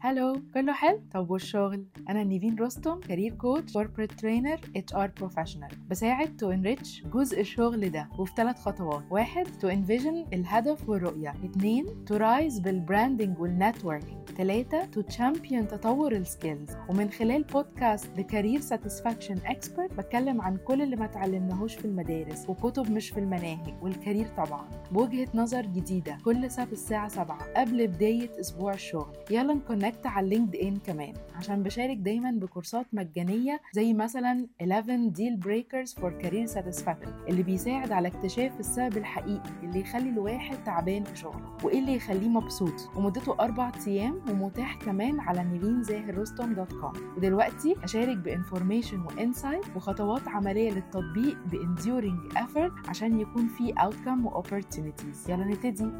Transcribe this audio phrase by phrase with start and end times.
[0.00, 6.36] Hello كله حلو؟ طب والشغل؟ أنا نيفين رستم career coach corporate trainer HR professional بساعد
[6.36, 9.02] to enrich جزء الشغل ده وفي ثلاث خطوات.
[9.10, 11.30] واحد to envision الهدف والرؤية.
[11.44, 17.42] اثنين to rise بال branding وال networking ثلاثة to champion تطور ال skills ومن خلال
[17.42, 23.10] بودكاست The Career Satisfaction Expert بتكلم عن كل اللي ما اتعلمناهوش في المدارس وكتب مش
[23.10, 24.68] في المناهج وال career طبعا.
[24.92, 29.16] بوجهة نظر جديدة كل سبت الساعة 7 قبل بداية أسبوع الشغل.
[29.30, 31.14] يلا ن connect على ال LinkedIn كمان.
[31.34, 37.92] عشان بشارك دايما بكورسات مجانية زي مثلا 11 deal breakers for career satisfaction اللي بيساعد
[37.92, 42.90] على اكتشاف السبب الحقيقي اللي يخلي الواحد تعبان في شغله وايه اللي يخليه مبسوط.
[42.96, 49.00] ومدته أربع أيام ومتاح كمان على نيفين زاهر رستم dot com ودلوقتي أشارك ب information
[49.00, 55.44] و insight وخطوات عملية للتطبيق ب enduring effort عشان يكون في outcome و opportunities يلا
[55.44, 55.90] نبتدي.